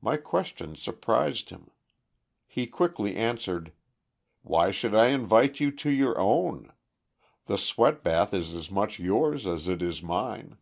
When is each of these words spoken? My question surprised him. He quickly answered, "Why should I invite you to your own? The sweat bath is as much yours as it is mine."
My 0.00 0.16
question 0.16 0.76
surprised 0.76 1.50
him. 1.50 1.72
He 2.46 2.66
quickly 2.66 3.14
answered, 3.16 3.72
"Why 4.40 4.70
should 4.70 4.94
I 4.94 5.08
invite 5.08 5.60
you 5.60 5.70
to 5.72 5.90
your 5.90 6.18
own? 6.18 6.72
The 7.44 7.58
sweat 7.58 8.02
bath 8.02 8.32
is 8.32 8.54
as 8.54 8.70
much 8.70 8.98
yours 8.98 9.46
as 9.46 9.68
it 9.68 9.82
is 9.82 10.02
mine." 10.02 10.56